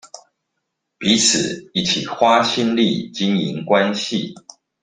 [0.97, 4.33] 彼此一起花心力經營關係